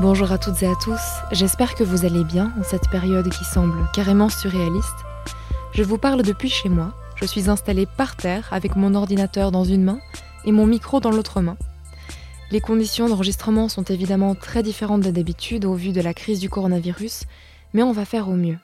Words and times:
Bonjour 0.00 0.30
à 0.30 0.38
toutes 0.38 0.62
et 0.62 0.68
à 0.68 0.76
tous, 0.76 1.00
j'espère 1.32 1.74
que 1.74 1.82
vous 1.82 2.04
allez 2.04 2.22
bien 2.22 2.52
en 2.56 2.62
cette 2.62 2.88
période 2.88 3.28
qui 3.30 3.44
semble 3.44 3.90
carrément 3.92 4.28
surréaliste. 4.28 4.94
Je 5.72 5.82
vous 5.82 5.98
parle 5.98 6.22
depuis 6.22 6.48
chez 6.48 6.68
moi, 6.68 6.94
je 7.16 7.24
suis 7.24 7.50
installée 7.50 7.86
par 7.96 8.14
terre 8.14 8.46
avec 8.52 8.76
mon 8.76 8.94
ordinateur 8.94 9.50
dans 9.50 9.64
une 9.64 9.82
main 9.82 9.98
et 10.44 10.52
mon 10.52 10.66
micro 10.66 11.00
dans 11.00 11.10
l'autre 11.10 11.40
main. 11.40 11.56
Les 12.52 12.60
conditions 12.60 13.08
d'enregistrement 13.08 13.68
sont 13.68 13.82
évidemment 13.82 14.36
très 14.36 14.62
différentes 14.62 15.02
de 15.02 15.10
d'habitude 15.10 15.64
au 15.64 15.74
vu 15.74 15.90
de 15.90 16.00
la 16.00 16.14
crise 16.14 16.38
du 16.38 16.48
coronavirus, 16.48 17.24
mais 17.72 17.82
on 17.82 17.90
va 17.90 18.04
faire 18.04 18.28
au 18.28 18.34
mieux. 18.34 18.58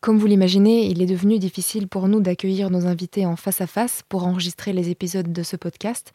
Comme 0.00 0.18
vous 0.18 0.28
l'imaginez, 0.28 0.86
il 0.86 1.02
est 1.02 1.06
devenu 1.06 1.40
difficile 1.40 1.88
pour 1.88 2.06
nous 2.06 2.20
d'accueillir 2.20 2.70
nos 2.70 2.86
invités 2.86 3.26
en 3.26 3.34
face 3.34 3.60
à 3.60 3.66
face 3.66 4.04
pour 4.08 4.24
enregistrer 4.24 4.72
les 4.72 4.88
épisodes 4.90 5.32
de 5.32 5.42
ce 5.42 5.56
podcast, 5.56 6.12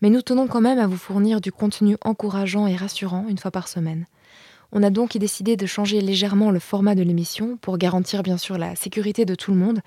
mais 0.00 0.10
nous 0.10 0.22
tenons 0.22 0.46
quand 0.46 0.60
même 0.60 0.78
à 0.78 0.86
vous 0.86 0.96
fournir 0.96 1.40
du 1.40 1.52
contenu 1.52 1.96
encourageant 2.04 2.66
et 2.66 2.76
rassurant 2.76 3.26
une 3.28 3.38
fois 3.38 3.50
par 3.50 3.68
semaine. 3.68 4.06
On 4.72 4.82
a 4.82 4.90
donc 4.90 5.16
décidé 5.16 5.56
de 5.56 5.66
changer 5.66 6.00
légèrement 6.00 6.50
le 6.50 6.58
format 6.58 6.94
de 6.94 7.02
l'émission 7.02 7.56
pour 7.56 7.78
garantir 7.78 8.22
bien 8.22 8.36
sûr 8.36 8.58
la 8.58 8.74
sécurité 8.74 9.24
de 9.24 9.34
tout 9.34 9.52
le 9.52 9.56
monde, 9.56 9.80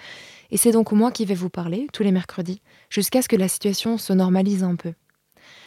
et 0.51 0.57
c'est 0.57 0.71
donc 0.71 0.91
moi 0.91 1.11
qui 1.11 1.25
vais 1.25 1.35
vous 1.35 1.49
parler 1.49 1.87
tous 1.91 2.03
les 2.03 2.11
mercredis, 2.11 2.61
jusqu'à 2.89 3.21
ce 3.21 3.27
que 3.27 3.35
la 3.35 3.47
situation 3.47 3.97
se 3.97 4.13
normalise 4.13 4.63
un 4.63 4.75
peu. 4.75 4.93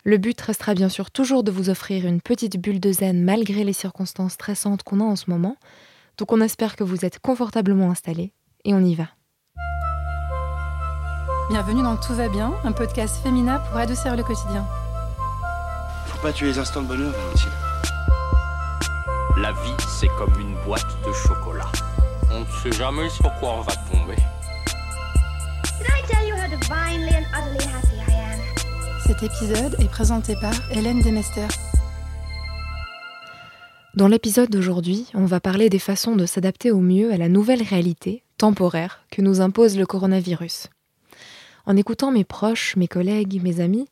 Le 0.04 0.16
but 0.16 0.40
restera 0.40 0.74
bien 0.74 0.88
sûr 0.88 1.10
toujours 1.10 1.44
de 1.44 1.52
vous 1.52 1.70
offrir 1.70 2.06
une 2.06 2.20
petite 2.20 2.56
bulle 2.60 2.80
de 2.80 2.92
zen 2.92 3.22
malgré 3.22 3.64
les 3.64 3.72
circonstances 3.72 4.32
stressantes 4.32 4.82
qu'on 4.82 5.00
a 5.00 5.04
en 5.04 5.16
ce 5.16 5.30
moment, 5.30 5.56
donc 6.18 6.32
on 6.32 6.40
espère 6.40 6.76
que 6.76 6.84
vous 6.84 7.04
êtes 7.04 7.18
confortablement 7.18 7.90
installés, 7.90 8.32
et 8.64 8.74
on 8.74 8.84
y 8.84 8.94
va. 8.94 9.08
Bienvenue 11.50 11.82
dans 11.82 11.96
Tout 11.96 12.14
va 12.14 12.28
bien, 12.28 12.52
un 12.64 12.72
podcast 12.72 13.16
féminin 13.22 13.58
pour 13.58 13.76
adoucir 13.76 14.16
le 14.16 14.22
quotidien. 14.22 14.64
Faut 16.06 16.22
pas 16.22 16.32
tuer 16.32 16.46
les 16.46 16.58
instants 16.58 16.82
de 16.82 16.86
bonheur, 16.86 17.12
Valentine. 17.12 17.50
La 19.38 19.52
vie, 19.52 19.84
c'est 19.88 20.08
comme 20.18 20.32
une 20.40 20.54
boîte 20.64 20.86
de 21.06 21.12
chocolat. 21.12 21.70
On 22.30 22.40
ne 22.40 22.46
sait 22.62 22.72
jamais 22.72 23.08
sur 23.10 23.30
quoi 23.40 23.54
on 23.58 23.60
va 23.62 23.72
tomber. 23.90 24.16
Cet 29.06 29.22
épisode 29.22 29.76
est 29.80 29.90
présenté 29.90 30.36
par 30.36 30.54
Hélène 30.70 31.02
Demester. 31.02 31.48
Dans 33.94 34.08
l'épisode 34.08 34.48
d'aujourd'hui, 34.48 35.06
on 35.12 35.26
va 35.26 35.40
parler 35.40 35.68
des 35.68 35.80
façons 35.80 36.16
de 36.16 36.24
s'adapter 36.24 36.70
au 36.70 36.80
mieux 36.80 37.12
à 37.12 37.18
la 37.18 37.28
nouvelle 37.28 37.62
réalité, 37.62 38.22
temporaire, 38.38 39.00
que 39.10 39.20
nous 39.20 39.42
impose 39.42 39.76
le 39.76 39.84
coronavirus. 39.84 40.68
En 41.66 41.76
écoutant 41.76 42.10
mes 42.10 42.24
proches, 42.24 42.76
mes 42.76 42.88
collègues, 42.88 43.40
mes 43.42 43.60
amis, 43.60 43.88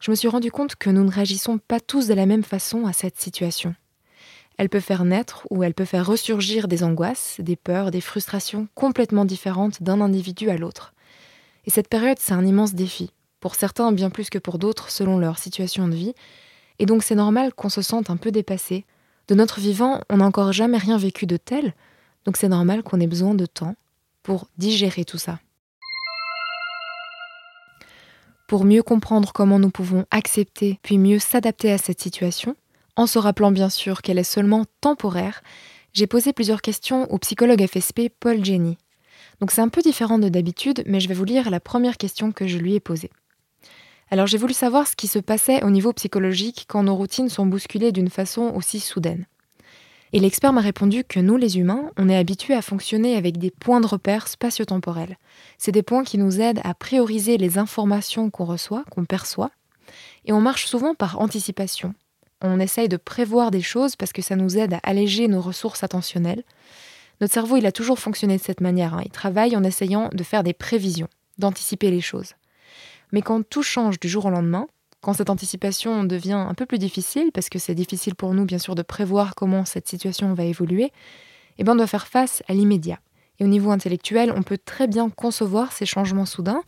je 0.00 0.10
me 0.10 0.16
suis 0.16 0.28
rendu 0.28 0.50
compte 0.50 0.74
que 0.74 0.90
nous 0.90 1.04
ne 1.04 1.10
réagissons 1.10 1.58
pas 1.58 1.78
tous 1.78 2.08
de 2.08 2.14
la 2.14 2.26
même 2.26 2.42
façon 2.42 2.86
à 2.86 2.92
cette 2.92 3.20
situation. 3.20 3.74
Elle 4.58 4.68
peut 4.68 4.80
faire 4.80 5.04
naître 5.04 5.46
ou 5.50 5.62
elle 5.62 5.74
peut 5.74 5.84
faire 5.84 6.06
ressurgir 6.06 6.66
des 6.66 6.82
angoisses, 6.82 7.36
des 7.38 7.56
peurs, 7.56 7.90
des 7.90 8.00
frustrations 8.00 8.68
complètement 8.74 9.24
différentes 9.24 9.82
d'un 9.82 10.00
individu 10.00 10.50
à 10.50 10.56
l'autre. 10.56 10.92
Et 11.64 11.70
cette 11.70 11.88
période, 11.88 12.18
c'est 12.18 12.34
un 12.34 12.44
immense 12.44 12.74
défi, 12.74 13.12
pour 13.40 13.54
certains 13.54 13.92
bien 13.92 14.10
plus 14.10 14.28
que 14.28 14.38
pour 14.38 14.58
d'autres 14.58 14.90
selon 14.90 15.18
leur 15.18 15.38
situation 15.38 15.86
de 15.86 15.94
vie, 15.94 16.14
et 16.78 16.86
donc 16.86 17.04
c'est 17.04 17.14
normal 17.14 17.54
qu'on 17.54 17.68
se 17.68 17.82
sente 17.82 18.10
un 18.10 18.16
peu 18.16 18.32
dépassé. 18.32 18.84
De 19.28 19.36
notre 19.36 19.60
vivant, 19.60 20.00
on 20.10 20.16
n'a 20.16 20.26
encore 20.26 20.52
jamais 20.52 20.78
rien 20.78 20.98
vécu 20.98 21.26
de 21.26 21.36
tel, 21.36 21.74
donc 22.24 22.36
c'est 22.36 22.48
normal 22.48 22.82
qu'on 22.82 23.00
ait 23.00 23.06
besoin 23.06 23.34
de 23.34 23.46
temps 23.46 23.76
pour 24.24 24.48
digérer 24.58 25.04
tout 25.04 25.18
ça. 25.18 25.38
Pour 28.52 28.66
mieux 28.66 28.82
comprendre 28.82 29.32
comment 29.32 29.58
nous 29.58 29.70
pouvons 29.70 30.04
accepter 30.10 30.78
puis 30.82 30.98
mieux 30.98 31.18
s'adapter 31.18 31.72
à 31.72 31.78
cette 31.78 32.02
situation, 32.02 32.54
en 32.96 33.06
se 33.06 33.18
rappelant 33.18 33.50
bien 33.50 33.70
sûr 33.70 34.02
qu'elle 34.02 34.18
est 34.18 34.24
seulement 34.24 34.66
temporaire, 34.82 35.42
j'ai 35.94 36.06
posé 36.06 36.34
plusieurs 36.34 36.60
questions 36.60 37.10
au 37.10 37.16
psychologue 37.16 37.66
FSP 37.66 38.10
Paul 38.20 38.44
Jenny. 38.44 38.76
Donc 39.40 39.52
c'est 39.52 39.62
un 39.62 39.70
peu 39.70 39.80
différent 39.80 40.18
de 40.18 40.28
d'habitude, 40.28 40.82
mais 40.84 41.00
je 41.00 41.08
vais 41.08 41.14
vous 41.14 41.24
lire 41.24 41.48
la 41.48 41.60
première 41.60 41.96
question 41.96 42.30
que 42.30 42.46
je 42.46 42.58
lui 42.58 42.74
ai 42.74 42.80
posée. 42.80 43.10
Alors 44.10 44.26
j'ai 44.26 44.36
voulu 44.36 44.52
savoir 44.52 44.86
ce 44.86 44.96
qui 44.96 45.06
se 45.06 45.18
passait 45.18 45.64
au 45.64 45.70
niveau 45.70 45.94
psychologique 45.94 46.66
quand 46.68 46.82
nos 46.82 46.94
routines 46.94 47.30
sont 47.30 47.46
bousculées 47.46 47.90
d'une 47.90 48.10
façon 48.10 48.52
aussi 48.54 48.80
soudaine. 48.80 49.24
Et 50.14 50.20
l'expert 50.20 50.52
m'a 50.52 50.60
répondu 50.60 51.04
que 51.04 51.20
nous, 51.20 51.38
les 51.38 51.58
humains, 51.58 51.90
on 51.96 52.08
est 52.08 52.16
habitués 52.16 52.54
à 52.54 52.60
fonctionner 52.60 53.16
avec 53.16 53.38
des 53.38 53.50
points 53.50 53.80
de 53.80 53.86
repère 53.86 54.28
spatio-temporels. 54.28 55.16
C'est 55.56 55.72
des 55.72 55.82
points 55.82 56.04
qui 56.04 56.18
nous 56.18 56.40
aident 56.40 56.60
à 56.64 56.74
prioriser 56.74 57.38
les 57.38 57.56
informations 57.56 58.28
qu'on 58.28 58.44
reçoit, 58.44 58.84
qu'on 58.90 59.06
perçoit, 59.06 59.50
et 60.26 60.32
on 60.32 60.40
marche 60.40 60.66
souvent 60.66 60.94
par 60.94 61.18
anticipation. 61.20 61.94
On 62.42 62.60
essaye 62.60 62.88
de 62.88 62.96
prévoir 62.98 63.50
des 63.50 63.62
choses 63.62 63.96
parce 63.96 64.12
que 64.12 64.20
ça 64.20 64.36
nous 64.36 64.58
aide 64.58 64.74
à 64.74 64.80
alléger 64.82 65.28
nos 65.28 65.40
ressources 65.40 65.82
attentionnelles. 65.82 66.42
Notre 67.20 67.32
cerveau, 67.32 67.56
il 67.56 67.66
a 67.66 67.72
toujours 67.72 67.98
fonctionné 67.98 68.36
de 68.36 68.42
cette 68.42 68.60
manière. 68.60 68.94
Hein. 68.94 69.02
Il 69.04 69.10
travaille 69.10 69.56
en 69.56 69.64
essayant 69.64 70.10
de 70.12 70.24
faire 70.24 70.42
des 70.42 70.52
prévisions, 70.52 71.08
d'anticiper 71.38 71.90
les 71.90 72.00
choses. 72.00 72.34
Mais 73.12 73.22
quand 73.22 73.48
tout 73.48 73.62
change 73.62 74.00
du 74.00 74.08
jour 74.08 74.26
au 74.26 74.30
lendemain, 74.30 74.66
quand 75.02 75.12
cette 75.12 75.30
anticipation 75.30 76.04
devient 76.04 76.32
un 76.48 76.54
peu 76.54 76.64
plus 76.64 76.78
difficile, 76.78 77.30
parce 77.32 77.48
que 77.48 77.58
c'est 77.58 77.74
difficile 77.74 78.14
pour 78.14 78.32
nous 78.32 78.44
bien 78.44 78.58
sûr 78.58 78.74
de 78.74 78.82
prévoir 78.82 79.34
comment 79.34 79.64
cette 79.64 79.88
situation 79.88 80.32
va 80.32 80.44
évoluer, 80.44 80.92
eh 81.58 81.64
ben 81.64 81.72
on 81.72 81.76
doit 81.76 81.86
faire 81.86 82.06
face 82.06 82.42
à 82.48 82.54
l'immédiat. 82.54 83.00
Et 83.38 83.44
au 83.44 83.48
niveau 83.48 83.70
intellectuel, 83.70 84.32
on 84.34 84.42
peut 84.42 84.58
très 84.64 84.86
bien 84.86 85.10
concevoir 85.10 85.72
ces 85.72 85.86
changements 85.86 86.26
soudains, 86.26 86.62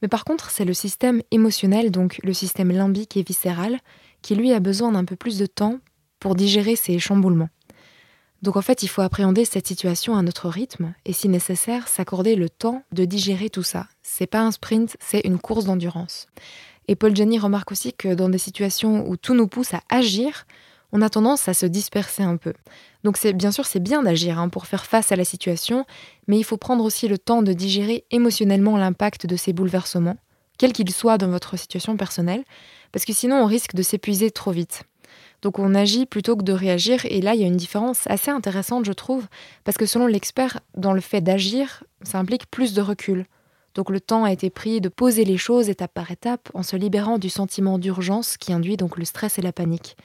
mais 0.00 0.08
par 0.08 0.24
contre 0.24 0.50
c'est 0.50 0.64
le 0.64 0.74
système 0.74 1.22
émotionnel, 1.32 1.90
donc 1.90 2.20
le 2.22 2.32
système 2.32 2.70
limbique 2.70 3.16
et 3.16 3.22
viscéral, 3.22 3.80
qui 4.22 4.36
lui 4.36 4.52
a 4.52 4.60
besoin 4.60 4.92
d'un 4.92 5.04
peu 5.04 5.16
plus 5.16 5.38
de 5.38 5.46
temps 5.46 5.78
pour 6.20 6.36
digérer 6.36 6.76
ces 6.76 6.98
chamboulements. 6.98 7.50
Donc 8.42 8.56
en 8.56 8.62
fait, 8.62 8.82
il 8.82 8.88
faut 8.88 9.02
appréhender 9.02 9.44
cette 9.44 9.66
situation 9.66 10.16
à 10.16 10.22
notre 10.22 10.48
rythme 10.48 10.94
et 11.04 11.12
si 11.12 11.28
nécessaire, 11.28 11.88
s'accorder 11.88 12.36
le 12.36 12.48
temps 12.48 12.82
de 12.92 13.04
digérer 13.04 13.50
tout 13.50 13.62
ça. 13.62 13.86
C'est 14.02 14.26
pas 14.26 14.40
un 14.40 14.52
sprint, 14.52 14.96
c'est 15.00 15.20
une 15.24 15.38
course 15.38 15.64
d'endurance. 15.64 16.28
Et 16.88 16.96
Paul 16.96 17.14
Jenny 17.14 17.38
remarque 17.38 17.72
aussi 17.72 17.92
que 17.92 18.14
dans 18.14 18.28
des 18.28 18.38
situations 18.38 19.08
où 19.08 19.16
tout 19.16 19.34
nous 19.34 19.48
pousse 19.48 19.74
à 19.74 19.80
agir, 19.88 20.46
on 20.92 21.02
a 21.02 21.10
tendance 21.10 21.48
à 21.48 21.54
se 21.54 21.66
disperser 21.66 22.22
un 22.22 22.36
peu. 22.36 22.54
Donc 23.04 23.18
bien 23.34 23.50
sûr 23.50 23.66
c'est 23.66 23.80
bien 23.80 24.02
d'agir 24.02 24.38
hein, 24.38 24.48
pour 24.48 24.66
faire 24.66 24.86
face 24.86 25.12
à 25.12 25.16
la 25.16 25.24
situation, 25.24 25.84
mais 26.26 26.38
il 26.38 26.44
faut 26.44 26.56
prendre 26.56 26.84
aussi 26.84 27.08
le 27.08 27.18
temps 27.18 27.42
de 27.42 27.52
digérer 27.52 28.04
émotionnellement 28.10 28.76
l'impact 28.76 29.26
de 29.26 29.36
ces 29.36 29.52
bouleversements, 29.52 30.16
quels 30.58 30.72
qu'ils 30.72 30.90
soient 30.92 31.18
dans 31.18 31.28
votre 31.28 31.58
situation 31.58 31.96
personnelle, 31.96 32.44
parce 32.92 33.04
que 33.04 33.12
sinon 33.12 33.42
on 33.42 33.46
risque 33.46 33.74
de 33.74 33.82
s'épuiser 33.82 34.30
trop 34.30 34.52
vite. 34.52 34.84
Donc 35.42 35.58
on 35.58 35.74
agit 35.74 36.06
plutôt 36.06 36.36
que 36.36 36.42
de 36.42 36.52
réagir, 36.52 37.04
et 37.04 37.20
là 37.20 37.34
il 37.34 37.40
y 37.40 37.44
a 37.44 37.48
une 37.48 37.56
différence 37.56 38.06
assez 38.06 38.30
intéressante 38.30 38.84
je 38.84 38.92
trouve, 38.92 39.26
parce 39.64 39.76
que 39.76 39.86
selon 39.86 40.06
l'expert, 40.06 40.60
dans 40.76 40.92
le 40.92 41.00
fait 41.00 41.20
d'agir, 41.20 41.84
ça 42.02 42.18
implique 42.18 42.50
plus 42.50 42.74
de 42.74 42.80
recul. 42.80 43.26
Donc 43.76 43.90
le 43.90 44.00
temps 44.00 44.24
a 44.24 44.32
été 44.32 44.48
pris 44.48 44.80
de 44.80 44.88
poser 44.88 45.26
les 45.26 45.36
choses 45.36 45.68
étape 45.68 45.92
par 45.92 46.10
étape 46.10 46.48
en 46.54 46.62
se 46.62 46.76
libérant 46.76 47.18
du 47.18 47.28
sentiment 47.28 47.78
d'urgence 47.78 48.38
qui 48.38 48.54
induit 48.54 48.78
donc 48.78 48.96
le 48.96 49.04
stress 49.04 49.38
et 49.38 49.42
la 49.42 49.52
panique. 49.52 49.98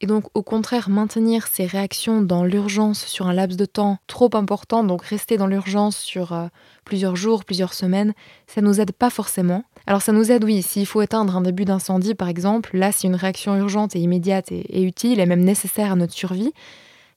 Et 0.00 0.06
donc 0.06 0.26
au 0.32 0.44
contraire 0.44 0.88
maintenir 0.88 1.48
ces 1.48 1.66
réactions 1.66 2.22
dans 2.22 2.44
l'urgence 2.44 3.04
sur 3.04 3.26
un 3.26 3.34
laps 3.34 3.56
de 3.56 3.64
temps 3.66 3.98
trop 4.06 4.30
important, 4.34 4.84
donc 4.84 5.02
rester 5.02 5.36
dans 5.36 5.48
l'urgence 5.48 5.98
sur 5.98 6.32
euh, 6.32 6.46
plusieurs 6.84 7.16
jours, 7.16 7.44
plusieurs 7.44 7.74
semaines, 7.74 8.14
ça 8.46 8.60
nous 8.60 8.80
aide 8.80 8.92
pas 8.92 9.10
forcément. 9.10 9.64
Alors 9.88 10.02
ça 10.02 10.12
nous 10.12 10.30
aide 10.30 10.44
oui, 10.44 10.62
s'il 10.62 10.86
faut 10.86 11.02
éteindre 11.02 11.36
un 11.36 11.42
début 11.42 11.64
d'incendie 11.64 12.14
par 12.14 12.28
exemple, 12.28 12.78
là 12.78 12.92
c'est 12.92 13.08
une 13.08 13.16
réaction 13.16 13.56
urgente 13.56 13.96
et 13.96 13.98
immédiate 13.98 14.52
et, 14.52 14.82
utile 14.82 15.18
et 15.18 15.26
même 15.26 15.44
nécessaire 15.44 15.90
à 15.90 15.96
notre 15.96 16.14
survie. 16.14 16.52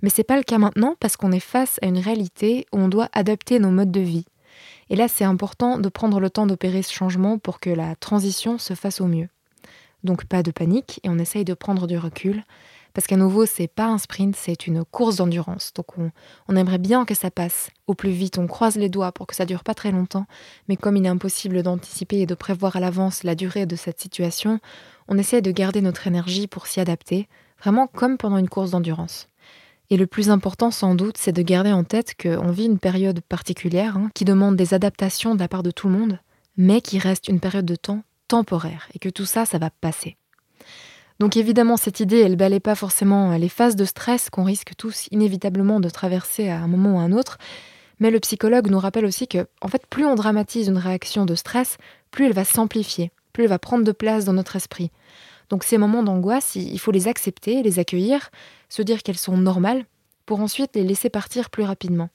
Mais 0.01 0.09
c'est 0.09 0.23
pas 0.23 0.37
le 0.37 0.43
cas 0.43 0.57
maintenant 0.57 0.95
parce 0.99 1.17
qu'on 1.17 1.31
est 1.31 1.39
face 1.39 1.77
à 1.83 1.85
une 1.85 1.99
réalité 1.99 2.65
où 2.73 2.79
on 2.79 2.87
doit 2.89 3.09
adapter 3.13 3.59
nos 3.59 3.69
modes 3.69 3.91
de 3.91 4.01
vie. 4.01 4.25
Et 4.93 4.95
là, 4.95 5.07
c'est 5.07 5.23
important 5.23 5.79
de 5.79 5.89
prendre 5.89 6.19
le 6.19 6.29
temps 6.29 6.45
d'opérer 6.45 6.83
ce 6.83 6.93
changement 6.93 7.39
pour 7.39 7.59
que 7.59 7.71
la 7.71 7.95
transition 7.95 8.59
se 8.59 8.75
fasse 8.75 9.01
au 9.01 9.07
mieux. 9.07 9.27
Donc 10.03 10.25
pas 10.25 10.43
de 10.43 10.51
panique 10.51 10.99
et 11.01 11.09
on 11.09 11.17
essaye 11.17 11.43
de 11.43 11.55
prendre 11.55 11.87
du 11.87 11.97
recul 11.97 12.43
parce 12.93 13.07
qu'à 13.07 13.17
nouveau, 13.17 13.47
c'est 13.47 13.67
pas 13.67 13.87
un 13.87 13.97
sprint, 13.97 14.35
c'est 14.35 14.67
une 14.67 14.85
course 14.85 15.15
d'endurance. 15.15 15.73
Donc 15.73 15.87
on, 16.47 16.55
aimerait 16.55 16.77
bien 16.77 17.05
que 17.05 17.15
ça 17.15 17.31
passe 17.31 17.71
au 17.87 17.95
plus 17.95 18.11
vite, 18.11 18.37
on 18.37 18.45
croise 18.45 18.75
les 18.75 18.87
doigts 18.87 19.11
pour 19.11 19.25
que 19.25 19.33
ça 19.33 19.45
dure 19.45 19.63
pas 19.63 19.73
très 19.73 19.91
longtemps, 19.91 20.27
mais 20.67 20.75
comme 20.75 20.95
il 20.95 21.07
est 21.07 21.09
impossible 21.09 21.63
d'anticiper 21.63 22.19
et 22.19 22.27
de 22.27 22.35
prévoir 22.35 22.75
à 22.75 22.79
l'avance 22.79 23.23
la 23.23 23.33
durée 23.33 23.65
de 23.65 23.75
cette 23.75 23.99
situation, 23.99 24.59
on 25.07 25.17
essaie 25.17 25.41
de 25.41 25.49
garder 25.49 25.81
notre 25.81 26.05
énergie 26.05 26.45
pour 26.45 26.67
s'y 26.67 26.79
adapter, 26.79 27.27
vraiment 27.59 27.87
comme 27.87 28.19
pendant 28.19 28.37
une 28.37 28.47
course 28.47 28.69
d'endurance. 28.69 29.27
Et 29.93 29.97
le 29.97 30.07
plus 30.07 30.31
important 30.31 30.71
sans 30.71 30.95
doute, 30.95 31.17
c'est 31.19 31.33
de 31.33 31.43
garder 31.43 31.71
en 31.71 31.83
tête 31.83 32.15
qu'on 32.19 32.49
vit 32.49 32.65
une 32.65 32.79
période 32.79 33.21
particulière 33.21 33.95
hein, 33.95 34.09
qui 34.15 34.25
demande 34.25 34.55
des 34.55 34.73
adaptations 34.73 35.35
de 35.35 35.39
la 35.39 35.47
part 35.47 35.61
de 35.61 35.69
tout 35.69 35.87
le 35.87 35.95
monde, 35.95 36.19
mais 36.57 36.81
qui 36.81 36.97
reste 36.97 37.27
une 37.27 37.39
période 37.39 37.67
de 37.67 37.75
temps 37.75 38.01
temporaire 38.27 38.87
et 38.95 38.97
que 38.97 39.09
tout 39.09 39.25
ça, 39.25 39.45
ça 39.45 39.59
va 39.59 39.69
passer. 39.69 40.17
Donc 41.19 41.37
évidemment, 41.37 41.77
cette 41.77 41.99
idée, 41.99 42.21
elle 42.21 42.37
balaye 42.37 42.59
pas 42.59 42.73
forcément 42.73 43.37
les 43.37 43.49
phases 43.49 43.75
de 43.75 43.85
stress 43.85 44.31
qu'on 44.31 44.43
risque 44.43 44.71
tous 44.79 45.09
inévitablement 45.11 45.79
de 45.79 45.89
traverser 45.89 46.49
à 46.49 46.57
un 46.57 46.67
moment 46.67 46.95
ou 46.95 46.99
à 46.99 47.03
un 47.03 47.11
autre, 47.11 47.37
mais 47.99 48.09
le 48.09 48.19
psychologue 48.19 48.71
nous 48.71 48.79
rappelle 48.79 49.05
aussi 49.05 49.27
que, 49.27 49.45
en 49.61 49.67
fait, 49.67 49.85
plus 49.85 50.07
on 50.07 50.15
dramatise 50.15 50.69
une 50.69 50.79
réaction 50.79 51.27
de 51.27 51.35
stress, 51.35 51.77
plus 52.09 52.25
elle 52.25 52.33
va 52.33 52.45
s'amplifier, 52.45 53.11
plus 53.31 53.43
elle 53.43 53.49
va 53.51 53.59
prendre 53.59 53.83
de 53.83 53.91
place 53.91 54.25
dans 54.25 54.33
notre 54.33 54.55
esprit. 54.55 54.89
Donc 55.53 55.63
ces 55.63 55.77
moments 55.77 56.01
d'angoisse, 56.01 56.55
il 56.55 56.79
faut 56.79 56.89
les 56.89 57.07
accepter, 57.07 57.61
les 57.61 57.77
accueillir, 57.77 58.31
se 58.69 58.81
dire 58.81 59.03
qu'elles 59.03 59.19
sont 59.19 59.37
normales, 59.37 59.85
pour 60.25 60.39
ensuite 60.39 60.71
les 60.75 60.83
laisser 60.83 61.11
partir 61.11 61.51
plus 61.51 61.61
rapidement. 61.61 62.09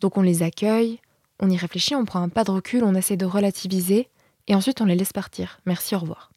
Donc 0.00 0.18
on 0.18 0.20
les 0.20 0.42
accueille, 0.42 1.00
on 1.40 1.48
y 1.48 1.56
réfléchit, 1.56 1.94
on 1.94 2.04
prend 2.04 2.20
un 2.20 2.28
pas 2.28 2.44
de 2.44 2.50
recul, 2.50 2.84
on 2.84 2.94
essaie 2.94 3.16
de 3.16 3.24
relativiser, 3.24 4.10
et 4.46 4.54
ensuite 4.54 4.82
on 4.82 4.84
les 4.84 4.94
laisse 4.94 5.14
partir. 5.14 5.58
Merci, 5.64 5.94
au 5.94 6.00
revoir. 6.00 6.32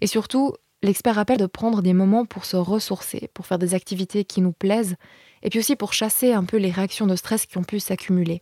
Et 0.00 0.08
surtout, 0.08 0.54
l'expert 0.84 1.14
rappelle 1.14 1.38
de 1.38 1.46
prendre 1.46 1.82
des 1.82 1.92
moments 1.92 2.24
pour 2.24 2.44
se 2.44 2.56
ressourcer, 2.56 3.30
pour 3.34 3.46
faire 3.46 3.58
des 3.58 3.74
activités 3.74 4.24
qui 4.24 4.40
nous 4.40 4.52
plaisent, 4.52 4.96
et 5.42 5.50
puis 5.50 5.58
aussi 5.58 5.76
pour 5.76 5.92
chasser 5.92 6.32
un 6.32 6.44
peu 6.44 6.56
les 6.56 6.70
réactions 6.70 7.06
de 7.06 7.16
stress 7.16 7.46
qui 7.46 7.58
ont 7.58 7.64
pu 7.64 7.78
s'accumuler. 7.78 8.40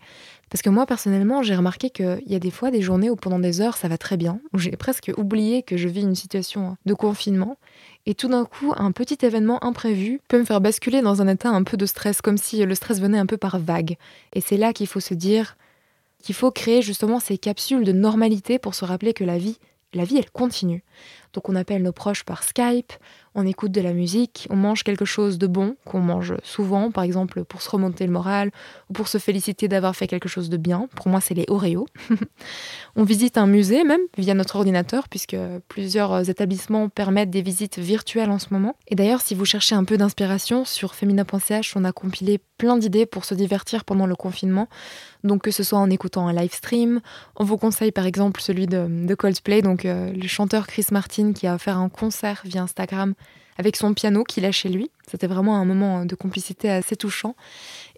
Parce 0.51 0.63
que 0.63 0.71
moi, 0.71 0.87
personnellement, 0.87 1.43
j'ai 1.43 1.57
remarqué 1.57 1.91
qu'il 1.91 2.23
y 2.27 2.35
a 2.35 2.39
des 2.39 2.51
fois 2.51 2.71
des 2.71 2.83
journées 2.83 3.11
où 3.11 3.17
pendant 3.17 3.39
des 3.39 3.61
heures, 3.61 3.77
ça 3.77 3.89
va 3.89 3.99
très 3.99 4.17
bien, 4.17 4.41
où 4.53 4.59
j'ai 4.59 4.73
presque 4.73 5.11
oublié 5.17 5.63
que 5.63 5.77
je 5.77 5.89
vis 5.89 6.03
une 6.03 6.15
situation 6.15 6.77
de 6.85 6.95
confinement, 6.95 7.57
et 8.07 8.15
tout 8.15 8.29
d'un 8.29 8.45
coup, 8.45 8.73
un 8.77 8.93
petit 8.93 9.19
événement 9.25 9.65
imprévu 9.65 10.21
peut 10.29 10.39
me 10.39 10.45
faire 10.45 10.61
basculer 10.61 11.03
dans 11.03 11.23
un 11.23 11.29
état 11.29 11.49
un 11.49 11.63
peu 11.63 11.77
de 11.77 11.87
stress, 11.87 12.21
comme 12.21 12.39
si 12.39 12.65
le 12.65 12.75
stress 12.75 13.01
venait 13.01 13.19
un 13.19 13.27
peu 13.27 13.37
par 13.37 13.59
vague. 13.59 13.97
Et 14.33 14.41
c'est 14.41 14.57
là 14.57 14.73
qu'il 14.73 14.87
faut 14.87 15.01
se 15.01 15.15
dire 15.15 15.57
qu'il 16.23 16.35
faut 16.35 16.53
créer 16.53 16.83
justement 16.83 17.19
ces 17.19 17.37
capsules 17.37 17.85
de 17.85 17.93
normalité 17.93 18.59
pour 18.59 18.75
se 18.75 18.85
rappeler 18.85 19.13
que 19.13 19.25
la 19.25 19.39
vie, 19.39 19.59
la 19.93 20.05
vie, 20.05 20.17
elle 20.19 20.31
continue. 20.31 20.85
Donc 21.33 21.49
on 21.49 21.57
appelle 21.57 21.83
nos 21.83 21.93
proches 21.93 22.25
par 22.25 22.43
Skype, 22.43 22.93
on 23.35 23.47
écoute 23.47 23.73
de 23.73 23.81
la 23.81 23.93
musique, 23.93 24.47
on 24.51 24.57
mange 24.57 24.85
quelque 24.85 25.05
chose 25.05 25.39
de 25.39 25.47
bon, 25.47 25.77
qu'on 25.85 26.01
mange 26.01 26.35
souvent, 26.43 26.91
par 26.91 27.05
exemple 27.05 27.45
pour 27.45 27.63
se 27.63 27.71
remonter 27.71 28.07
le 28.07 28.13
moral 28.13 28.51
ou 28.91 28.93
pour 28.93 29.09
se 29.09 29.19
féliciter 29.19 29.69
d'avoir 29.69 29.97
fait 29.97 30.07
quelque 30.07 30.29
chose 30.29 30.51
de 30.51 30.57
bien. 30.57 30.89
Pour 30.97 31.09
moi, 31.09 31.21
c'est 31.21 31.35
les 31.35 31.47
Oreos. 31.49 31.87
on 32.97 33.05
visite 33.05 33.39
un 33.39 33.47
musée 33.47 33.85
même 33.85 34.03
via 34.19 34.35
notre 34.35 34.57
ordinateur, 34.57 35.09
puisque 35.09 35.37
plusieurs 35.69 36.29
établissements 36.29 36.89
permettent 36.89 37.31
des 37.31 37.43
visites 37.43 37.79
virtuelles 37.79 38.31
en 38.31 38.39
ce 38.39 38.49
moment. 38.51 38.77
Et 38.89 38.95
d'ailleurs, 38.95 39.23
si 39.23 39.35
vous 39.35 39.47
cherchez 39.47 39.75
un 39.75 39.85
peu 39.85 39.97
d'inspiration, 39.97 40.65
sur 40.65 40.95
femina.ch, 40.95 41.77
on 41.77 41.85
a 41.85 41.93
compilé 41.93 42.41
plein 42.59 42.77
d'idées 42.77 43.07
pour 43.07 43.25
se 43.25 43.35
divertir 43.35 43.85
pendant 43.85 44.07
le 44.07 44.15
confinement. 44.15 44.69
Donc 45.25 45.43
que 45.43 45.51
ce 45.51 45.63
soit 45.63 45.79
en 45.79 45.91
écoutant 45.91 46.27
un 46.29 46.33
live 46.33 46.53
stream, 46.53 47.01
on 47.37 47.45
vous 47.45 47.57
conseille 47.57 47.93
par 47.93 48.07
exemple 48.07 48.41
celui 48.41 48.67
de, 48.67 49.15
Coldplay, 49.15 49.63
donc 49.63 49.85
euh, 49.85 50.13
le 50.13 50.27
chanteur 50.27 50.67
Chris 50.67 50.87
Martin 50.91 51.22
qui 51.35 51.47
a 51.47 51.55
offert 51.55 51.79
un 51.79 51.89
concert 51.89 52.43
via 52.45 52.63
Instagram 52.63 53.15
avec 53.59 53.77
son 53.77 53.95
piano 53.95 54.25
qu'il 54.25 54.45
a 54.45 54.53
chez 54.53 54.69
lui. 54.69 54.91
C'était 55.07 55.27
vraiment 55.27 55.57
un 55.57 55.65
moment 55.65 56.05
de 56.05 56.15
complicité 56.15 56.71
assez 56.71 56.97
touchant. 56.97 57.37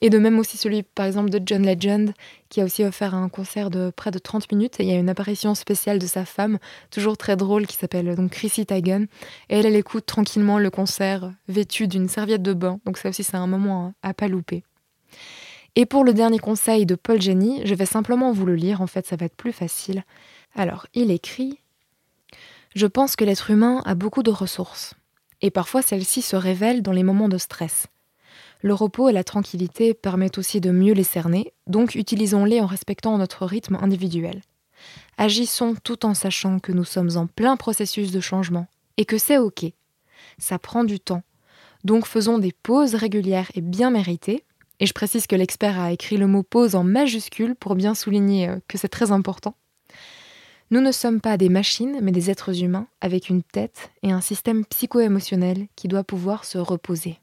Et 0.00 0.10
de 0.10 0.18
même 0.18 0.38
aussi 0.38 0.56
celui, 0.56 0.82
par 0.82 1.06
exemple, 1.06 1.30
de 1.30 1.40
John 1.44 1.64
Legend, 1.64 2.12
qui 2.48 2.60
a 2.60 2.64
aussi 2.64 2.84
offert 2.84 3.14
un 3.14 3.28
concert 3.28 3.70
de 3.70 3.90
près 3.94 4.10
de 4.10 4.18
30 4.18 4.50
minutes. 4.52 4.80
Et 4.80 4.84
il 4.84 4.90
y 4.90 4.92
a 4.92 4.98
une 4.98 5.08
apparition 5.08 5.54
spéciale 5.54 5.98
de 5.98 6.06
sa 6.06 6.24
femme, 6.24 6.58
toujours 6.90 7.16
très 7.16 7.36
drôle, 7.36 7.66
qui 7.66 7.76
s'appelle 7.76 8.14
donc 8.16 8.32
Chrissy 8.32 8.66
Teigen. 8.66 9.06
Et 9.48 9.58
elle, 9.58 9.66
elle 9.66 9.76
écoute 9.76 10.06
tranquillement 10.06 10.58
le 10.58 10.70
concert, 10.70 11.30
vêtue 11.48 11.88
d'une 11.88 12.08
serviette 12.08 12.42
de 12.42 12.52
bain. 12.52 12.80
Donc 12.84 12.98
ça 12.98 13.08
aussi, 13.08 13.24
c'est 13.24 13.36
un 13.36 13.46
moment 13.46 13.94
à 14.02 14.12
pas 14.12 14.28
louper. 14.28 14.64
Et 15.76 15.86
pour 15.86 16.04
le 16.04 16.14
dernier 16.14 16.38
conseil 16.38 16.86
de 16.86 16.94
Paul 16.94 17.20
Jenny, 17.20 17.62
je 17.64 17.74
vais 17.74 17.86
simplement 17.86 18.32
vous 18.32 18.46
le 18.46 18.54
lire, 18.54 18.80
en 18.80 18.86
fait 18.86 19.06
ça 19.06 19.16
va 19.16 19.26
être 19.26 19.36
plus 19.36 19.52
facile. 19.52 20.04
Alors, 20.54 20.86
il 20.94 21.10
écrit 21.10 21.58
Je 22.74 22.86
pense 22.86 23.14
que 23.14 23.24
l'être 23.24 23.50
humain 23.50 23.82
a 23.84 23.94
beaucoup 23.94 24.24
de 24.24 24.32
ressources 24.32 24.94
et 25.40 25.50
parfois 25.50 25.82
celles-ci 25.82 26.22
se 26.22 26.36
révèlent 26.36 26.82
dans 26.82 26.92
les 26.92 27.02
moments 27.02 27.28
de 27.28 27.38
stress. 27.38 27.86
Le 28.62 28.74
repos 28.74 29.08
et 29.08 29.12
la 29.12 29.24
tranquillité 29.24 29.94
permettent 29.94 30.38
aussi 30.38 30.60
de 30.60 30.70
mieux 30.70 30.94
les 30.94 31.04
cerner, 31.04 31.52
donc 31.66 31.94
utilisons-les 31.94 32.60
en 32.60 32.66
respectant 32.66 33.16
notre 33.18 33.46
rythme 33.46 33.78
individuel. 33.80 34.40
Agissons 35.18 35.76
tout 35.84 36.04
en 36.04 36.14
sachant 36.14 36.58
que 36.58 36.72
nous 36.72 36.84
sommes 36.84 37.16
en 37.16 37.26
plein 37.26 37.56
processus 37.56 38.10
de 38.10 38.20
changement 38.20 38.66
et 38.96 39.04
que 39.04 39.18
c'est 39.18 39.38
OK. 39.38 39.66
Ça 40.38 40.58
prend 40.58 40.82
du 40.82 40.98
temps. 40.98 41.22
Donc 41.84 42.06
faisons 42.06 42.38
des 42.38 42.52
pauses 42.52 42.94
régulières 42.94 43.50
et 43.54 43.60
bien 43.60 43.90
méritées. 43.90 44.44
Et 44.80 44.86
je 44.86 44.94
précise 44.94 45.26
que 45.26 45.36
l'expert 45.36 45.78
a 45.78 45.92
écrit 45.92 46.16
le 46.16 46.26
mot 46.26 46.42
pause 46.42 46.74
en 46.74 46.82
majuscule 46.82 47.54
pour 47.54 47.76
bien 47.76 47.94
souligner 47.94 48.48
euh, 48.48 48.58
que 48.66 48.78
c'est 48.78 48.88
très 48.88 49.12
important. 49.12 49.54
Nous 50.74 50.80
ne 50.80 50.90
sommes 50.90 51.20
pas 51.20 51.36
des 51.36 51.50
machines, 51.50 52.00
mais 52.02 52.10
des 52.10 52.32
êtres 52.32 52.64
humains 52.64 52.88
avec 53.00 53.28
une 53.28 53.44
tête 53.44 53.92
et 54.02 54.10
un 54.10 54.20
système 54.20 54.64
psycho-émotionnel 54.64 55.68
qui 55.76 55.86
doit 55.86 56.02
pouvoir 56.02 56.44
se 56.44 56.58
reposer. 56.58 57.20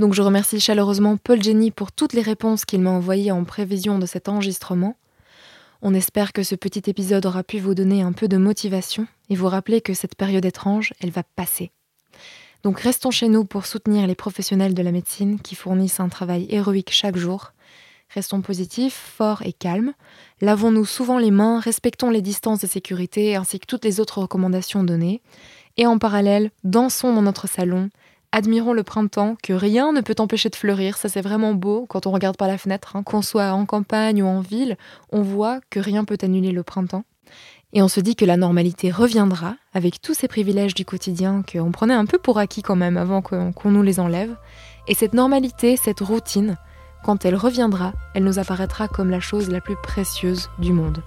Donc 0.00 0.12
je 0.12 0.22
remercie 0.22 0.58
chaleureusement 0.58 1.16
Paul 1.16 1.40
Jenny 1.40 1.70
pour 1.70 1.92
toutes 1.92 2.14
les 2.14 2.20
réponses 2.20 2.64
qu'il 2.64 2.80
m'a 2.80 2.90
envoyées 2.90 3.30
en 3.30 3.44
prévision 3.44 4.00
de 4.00 4.06
cet 4.06 4.28
enregistrement. 4.28 4.96
On 5.82 5.94
espère 5.94 6.32
que 6.32 6.42
ce 6.42 6.56
petit 6.56 6.90
épisode 6.90 7.26
aura 7.26 7.44
pu 7.44 7.60
vous 7.60 7.76
donner 7.76 8.02
un 8.02 8.10
peu 8.10 8.26
de 8.26 8.36
motivation 8.36 9.06
et 9.30 9.36
vous 9.36 9.46
rappeler 9.46 9.80
que 9.80 9.94
cette 9.94 10.16
période 10.16 10.44
étrange, 10.44 10.94
elle 10.98 11.12
va 11.12 11.22
passer. 11.22 11.70
Donc 12.64 12.80
restons 12.80 13.12
chez 13.12 13.28
nous 13.28 13.44
pour 13.44 13.66
soutenir 13.66 14.08
les 14.08 14.16
professionnels 14.16 14.74
de 14.74 14.82
la 14.82 14.90
médecine 14.90 15.38
qui 15.38 15.54
fournissent 15.54 16.00
un 16.00 16.08
travail 16.08 16.48
héroïque 16.50 16.90
chaque 16.90 17.16
jour 17.16 17.52
Restons 18.14 18.42
positifs, 18.42 19.12
forts 19.16 19.42
et 19.44 19.52
calmes. 19.52 19.92
Lavons-nous 20.40 20.84
souvent 20.84 21.18
les 21.18 21.32
mains, 21.32 21.58
respectons 21.58 22.10
les 22.10 22.22
distances 22.22 22.60
de 22.60 22.68
sécurité 22.68 23.34
ainsi 23.34 23.58
que 23.58 23.66
toutes 23.66 23.84
les 23.84 23.98
autres 23.98 24.20
recommandations 24.20 24.84
données. 24.84 25.20
Et 25.76 25.86
en 25.86 25.98
parallèle, 25.98 26.52
dansons 26.62 27.12
dans 27.12 27.22
notre 27.22 27.48
salon. 27.48 27.90
Admirons 28.30 28.72
le 28.72 28.84
printemps, 28.84 29.36
que 29.42 29.52
rien 29.52 29.92
ne 29.92 30.00
peut 30.00 30.14
empêcher 30.18 30.48
de 30.48 30.54
fleurir. 30.54 30.96
Ça, 30.96 31.08
c'est 31.08 31.22
vraiment 31.22 31.54
beau 31.54 31.86
quand 31.88 32.06
on 32.06 32.12
regarde 32.12 32.36
par 32.36 32.46
la 32.46 32.56
fenêtre. 32.56 32.94
Hein. 32.94 33.02
Qu'on 33.02 33.20
soit 33.20 33.50
en 33.50 33.66
campagne 33.66 34.22
ou 34.22 34.26
en 34.26 34.40
ville, 34.40 34.76
on 35.10 35.22
voit 35.22 35.58
que 35.68 35.80
rien 35.80 36.04
peut 36.04 36.18
annuler 36.22 36.52
le 36.52 36.62
printemps. 36.62 37.04
Et 37.72 37.82
on 37.82 37.88
se 37.88 37.98
dit 37.98 38.14
que 38.14 38.24
la 38.24 38.36
normalité 38.36 38.92
reviendra 38.92 39.56
avec 39.72 40.00
tous 40.00 40.14
ces 40.14 40.28
privilèges 40.28 40.74
du 40.74 40.84
quotidien 40.84 41.42
qu'on 41.42 41.72
prenait 41.72 41.94
un 41.94 42.06
peu 42.06 42.18
pour 42.18 42.38
acquis 42.38 42.62
quand 42.62 42.76
même 42.76 42.96
avant 42.96 43.22
qu'on 43.22 43.70
nous 43.70 43.82
les 43.82 43.98
enlève. 43.98 44.36
Et 44.86 44.94
cette 44.94 45.14
normalité, 45.14 45.76
cette 45.76 45.98
routine, 45.98 46.56
quand 47.04 47.24
elle 47.24 47.36
reviendra, 47.36 47.92
elle 48.14 48.24
nous 48.24 48.38
apparaîtra 48.38 48.88
comme 48.88 49.10
la 49.10 49.20
chose 49.20 49.50
la 49.50 49.60
plus 49.60 49.76
précieuse 49.76 50.48
du 50.58 50.72
monde. 50.72 51.02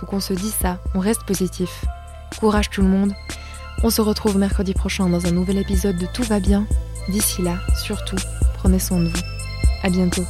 Donc 0.00 0.12
on 0.12 0.20
se 0.20 0.34
dit 0.34 0.50
ça, 0.50 0.78
on 0.94 1.00
reste 1.00 1.24
positif. 1.24 1.84
Courage 2.38 2.70
tout 2.70 2.82
le 2.82 2.88
monde. 2.88 3.12
On 3.82 3.90
se 3.90 4.02
retrouve 4.02 4.36
mercredi 4.36 4.74
prochain 4.74 5.08
dans 5.08 5.26
un 5.26 5.30
nouvel 5.30 5.58
épisode 5.58 5.96
de 5.96 6.06
Tout 6.12 6.24
va 6.24 6.40
bien. 6.40 6.66
D'ici 7.08 7.42
là, 7.42 7.56
surtout, 7.84 8.16
prenez 8.58 8.78
soin 8.78 9.00
de 9.00 9.08
vous. 9.08 9.22
À 9.82 9.88
bientôt. 9.88 10.24